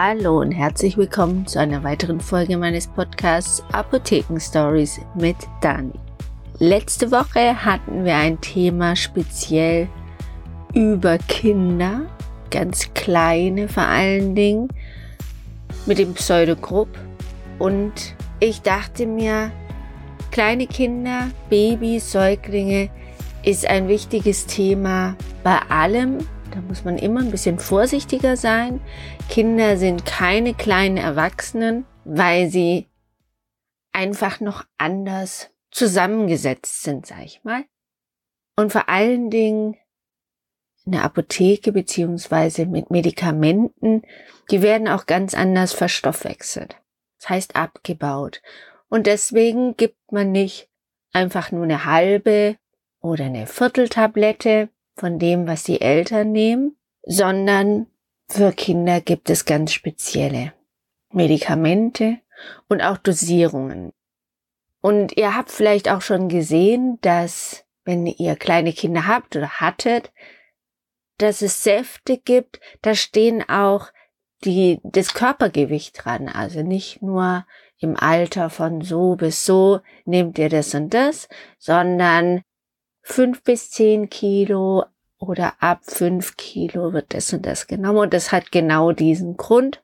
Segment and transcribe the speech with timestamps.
[0.00, 5.98] Hallo und herzlich willkommen zu einer weiteren Folge meines Podcasts Apotheken Stories mit Dani.
[6.60, 9.88] Letzte Woche hatten wir ein Thema speziell
[10.72, 12.02] über Kinder,
[12.52, 14.68] ganz kleine vor allen Dingen,
[15.84, 16.96] mit dem Pseudogrupp.
[17.58, 19.50] Und ich dachte mir,
[20.30, 22.88] kleine Kinder, Babys, Säuglinge
[23.42, 26.18] ist ein wichtiges Thema bei allem,
[26.58, 28.80] da muss man immer ein bisschen vorsichtiger sein.
[29.28, 32.88] Kinder sind keine kleinen Erwachsenen, weil sie
[33.92, 37.64] einfach noch anders zusammengesetzt sind, sag ich mal.
[38.56, 39.76] Und vor allen Dingen
[40.84, 44.02] in der Apotheke beziehungsweise mit Medikamenten,
[44.50, 46.76] die werden auch ganz anders verstoffwechselt.
[47.20, 48.42] Das heißt abgebaut.
[48.88, 50.68] Und deswegen gibt man nicht
[51.12, 52.56] einfach nur eine halbe
[53.00, 57.86] oder eine Vierteltablette, von dem, was die Eltern nehmen, sondern
[58.28, 60.52] für Kinder gibt es ganz spezielle
[61.10, 62.18] Medikamente
[62.68, 63.92] und auch Dosierungen.
[64.80, 70.12] Und ihr habt vielleicht auch schon gesehen, dass wenn ihr kleine Kinder habt oder hattet,
[71.16, 73.88] dass es Säfte gibt, da stehen auch
[74.44, 76.28] die, das Körpergewicht dran.
[76.28, 77.46] Also nicht nur
[77.78, 82.42] im Alter von so bis so nehmt ihr das und das, sondern
[83.08, 84.84] fünf bis zehn Kilo
[85.18, 87.98] oder ab fünf Kilo wird das und das genommen.
[87.98, 89.82] Und das hat genau diesen Grund.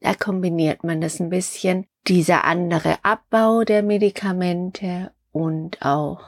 [0.00, 1.86] Da kombiniert man das ein bisschen.
[2.08, 6.20] Dieser andere Abbau der Medikamente und auch,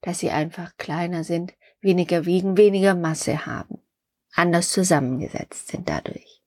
[0.00, 3.78] dass sie einfach kleiner sind, weniger wiegen, weniger Masse haben,
[4.34, 6.42] anders zusammengesetzt sind dadurch.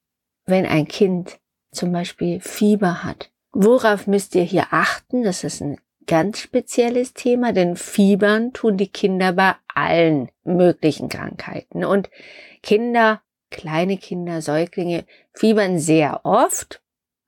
[0.45, 1.39] Wenn ein Kind
[1.71, 5.23] zum Beispiel Fieber hat, worauf müsst ihr hier achten?
[5.23, 11.85] Das ist ein ganz spezielles Thema, denn Fiebern tun die Kinder bei allen möglichen Krankheiten.
[11.85, 12.09] Und
[12.63, 13.21] Kinder,
[13.51, 16.81] kleine Kinder, Säuglinge fiebern sehr oft,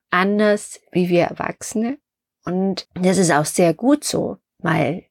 [0.09, 1.99] anders wie wir Erwachsene.
[2.45, 5.05] Und das ist auch sehr gut so, weil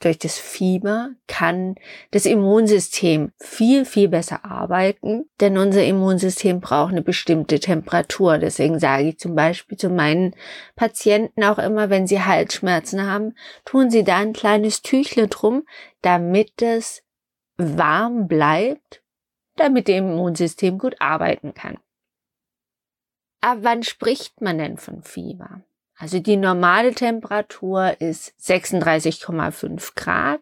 [0.00, 1.76] durch das Fieber kann
[2.10, 8.38] das Immunsystem viel, viel besser arbeiten, denn unser Immunsystem braucht eine bestimmte Temperatur.
[8.38, 10.34] Deswegen sage ich zum Beispiel zu meinen
[10.74, 13.34] Patienten auch immer, wenn sie Halsschmerzen haben,
[13.64, 15.66] tun sie da ein kleines Tüchle drum,
[16.02, 17.02] damit es
[17.56, 19.02] warm bleibt,
[19.56, 21.78] damit das Immunsystem gut arbeiten kann.
[23.40, 25.62] Aber wann spricht man denn von Fieber?
[25.98, 30.40] Also die normale Temperatur ist 36,5 Grad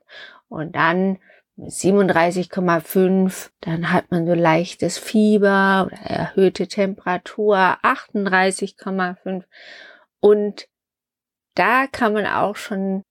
[0.48, 1.18] und dann
[1.56, 9.44] 37,5, dann hat man so leichtes Fieber oder erhöhte Temperatur 38,5
[10.20, 10.68] und
[11.54, 13.04] da kann man auch schon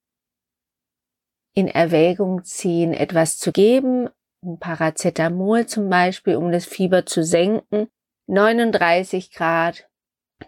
[1.53, 4.09] in Erwägung ziehen, etwas zu geben,
[4.43, 7.87] ein Paracetamol zum Beispiel, um das Fieber zu senken.
[8.27, 9.87] 39 Grad,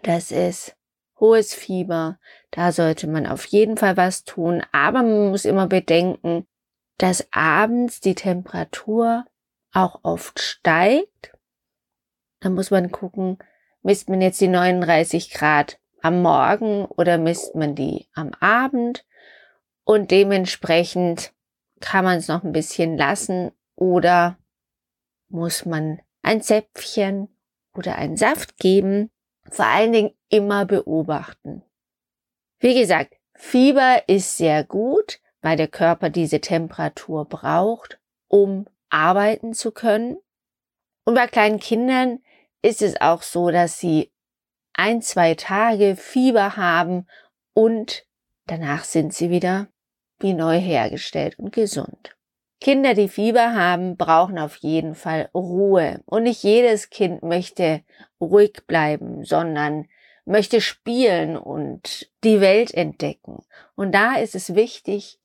[0.02, 0.75] das ist
[1.18, 2.18] hohes Fieber,
[2.50, 6.46] da sollte man auf jeden Fall was tun, aber man muss immer bedenken,
[6.98, 9.24] dass abends die Temperatur
[9.72, 11.32] auch oft steigt.
[12.40, 13.38] Da muss man gucken,
[13.82, 19.04] misst man jetzt die 39 Grad am Morgen oder misst man die am Abend
[19.84, 21.32] und dementsprechend
[21.80, 24.38] kann man es noch ein bisschen lassen oder
[25.28, 27.28] muss man ein Zäpfchen
[27.74, 29.10] oder einen Saft geben.
[29.50, 31.62] Vor allen Dingen immer beobachten.
[32.58, 39.72] Wie gesagt, Fieber ist sehr gut, weil der Körper diese Temperatur braucht, um arbeiten zu
[39.72, 40.16] können.
[41.04, 42.20] Und bei kleinen Kindern
[42.62, 44.12] ist es auch so, dass sie
[44.72, 47.06] ein, zwei Tage Fieber haben
[47.54, 48.04] und
[48.46, 49.68] danach sind sie wieder
[50.18, 52.15] wie neu hergestellt und gesund.
[52.60, 56.02] Kinder, die Fieber haben, brauchen auf jeden Fall Ruhe.
[56.06, 57.82] Und nicht jedes Kind möchte
[58.20, 59.86] ruhig bleiben, sondern
[60.24, 63.42] möchte spielen und die Welt entdecken.
[63.74, 65.20] Und da ist es wichtig,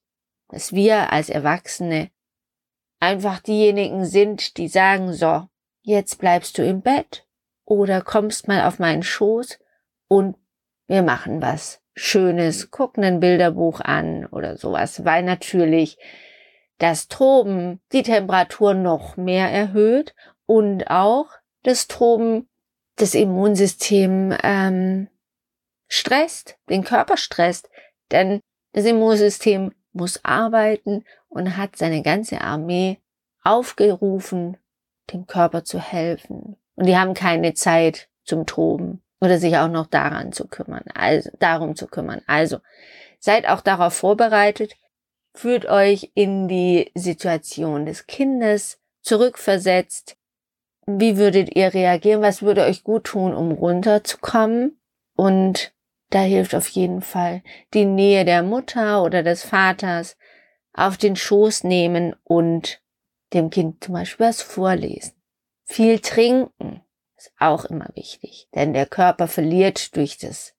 [0.49, 2.11] dass wir als Erwachsene
[2.99, 5.47] einfach diejenigen sind, die sagen, so,
[5.81, 7.25] jetzt bleibst du im Bett
[7.65, 9.59] oder kommst mal auf meinen Schoß
[10.07, 10.35] und
[10.87, 15.97] wir machen was Schönes, gucken ein Bilderbuch an oder sowas, weil natürlich
[16.81, 20.15] das Toben die Temperatur noch mehr erhöht
[20.47, 21.27] und auch
[21.61, 22.49] das Toben
[22.95, 25.07] das Immunsystem ähm,
[25.87, 27.69] stresst, den Körper stresst.
[28.09, 28.41] Denn
[28.73, 32.99] das Immunsystem muss arbeiten und hat seine ganze Armee
[33.43, 34.57] aufgerufen,
[35.13, 36.57] dem Körper zu helfen.
[36.75, 41.29] Und die haben keine Zeit zum Toben oder sich auch noch daran zu kümmern, also
[41.37, 42.23] darum zu kümmern.
[42.25, 42.57] Also
[43.19, 44.73] seid auch darauf vorbereitet,
[45.33, 50.17] führt euch in die Situation des Kindes zurückversetzt,
[50.85, 52.21] wie würdet ihr reagieren?
[52.21, 54.79] Was würde euch gut tun, um runterzukommen?
[55.15, 55.73] Und
[56.09, 57.43] da hilft auf jeden Fall
[57.73, 60.17] die Nähe der Mutter oder des Vaters
[60.73, 62.81] auf den Schoß nehmen und
[63.33, 65.13] dem Kind zum Beispiel was vorlesen.
[65.63, 66.81] Viel trinken
[67.15, 70.53] ist auch immer wichtig, denn der Körper verliert durch das,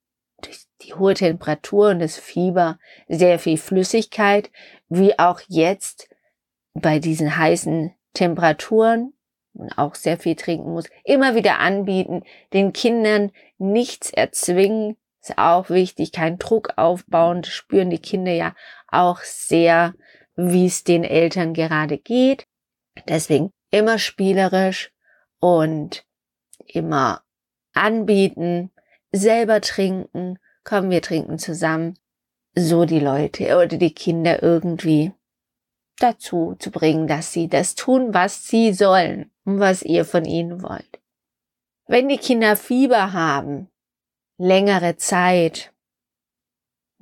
[0.84, 4.50] die hohe Temperatur und das Fieber sehr viel Flüssigkeit,
[4.88, 6.08] wie auch jetzt
[6.74, 9.12] bei diesen heißen Temperaturen
[9.54, 15.70] und auch sehr viel trinken muss, immer wieder anbieten, den Kindern nichts erzwingen, ist auch
[15.70, 18.54] wichtig, keinen Druck aufbauen, das spüren die Kinder ja
[18.88, 19.94] auch sehr,
[20.34, 22.46] wie es den Eltern gerade geht.
[23.08, 24.92] Deswegen immer spielerisch
[25.38, 26.04] und
[26.66, 27.22] immer
[27.72, 28.70] anbieten,
[29.12, 31.98] selber trinken, komm, wir trinken zusammen,
[32.54, 35.12] so die Leute oder die Kinder irgendwie
[35.98, 40.62] dazu zu bringen, dass sie das tun, was sie sollen und was ihr von ihnen
[40.62, 41.00] wollt.
[41.86, 43.68] Wenn die Kinder Fieber haben,
[44.38, 45.72] längere Zeit,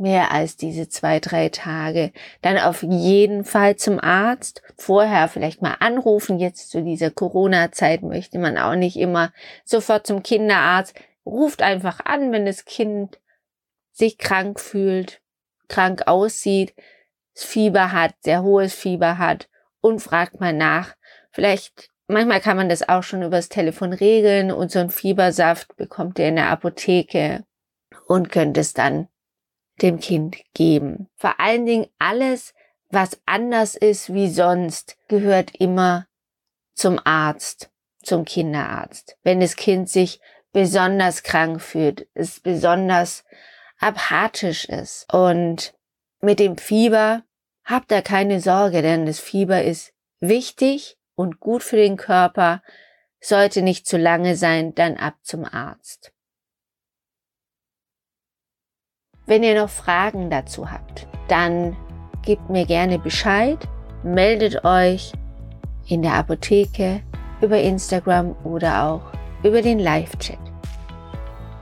[0.01, 4.63] mehr als diese zwei, drei Tage, dann auf jeden Fall zum Arzt.
[4.77, 6.39] Vorher vielleicht mal anrufen.
[6.39, 9.33] Jetzt zu dieser Corona-Zeit möchte man auch nicht immer
[9.65, 10.95] sofort zum Kinderarzt.
[11.27, 13.21] Ruft einfach an, wenn das Kind
[14.01, 15.21] sich krank fühlt,
[15.69, 16.75] krank aussieht,
[17.35, 19.49] Fieber hat, sehr hohes Fieber hat
[19.81, 20.95] und fragt mal nach.
[21.31, 26.19] Vielleicht, manchmal kann man das auch schon übers Telefon regeln und so ein Fiebersaft bekommt
[26.19, 27.45] ihr in der Apotheke
[28.07, 29.09] und könnt es dann
[29.81, 31.09] dem Kind geben.
[31.17, 32.53] Vor allen Dingen alles,
[32.91, 36.07] was anders ist wie sonst, gehört immer
[36.75, 37.71] zum Arzt,
[38.03, 39.17] zum Kinderarzt.
[39.23, 40.21] Wenn das Kind sich
[40.53, 43.25] besonders krank fühlt, es besonders
[43.81, 45.75] apathisch ist und
[46.21, 47.25] mit dem Fieber
[47.65, 52.63] habt da keine Sorge, denn das Fieber ist wichtig und gut für den Körper,
[53.21, 56.13] sollte nicht zu lange sein, dann ab zum Arzt.
[59.27, 61.77] Wenn ihr noch Fragen dazu habt, dann
[62.23, 63.59] gebt mir gerne Bescheid,
[64.03, 65.13] meldet euch
[65.87, 67.03] in der Apotheke,
[67.41, 69.13] über Instagram oder auch
[69.43, 70.50] über den Live-Chat.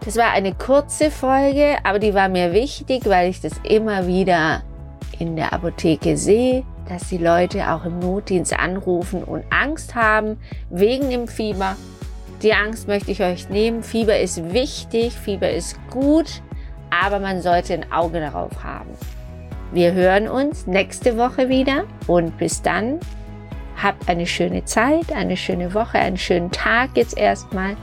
[0.04, 4.62] Das war eine kurze Folge, aber die war mir wichtig, weil ich das immer wieder
[5.18, 10.38] in der Apotheke sehe, dass die Leute auch im Notdienst anrufen und Angst haben
[10.70, 11.76] wegen dem Fieber.
[12.42, 13.82] Die Angst möchte ich euch nehmen.
[13.82, 16.42] Fieber ist wichtig, Fieber ist gut,
[16.90, 18.90] aber man sollte ein Auge darauf haben.
[19.72, 23.00] Wir hören uns nächste Woche wieder und bis dann
[23.82, 27.76] habt eine schöne Zeit, eine schöne Woche, einen schönen Tag jetzt erstmal.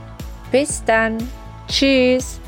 [0.50, 1.18] Bis dann.
[1.68, 2.40] Tschüss.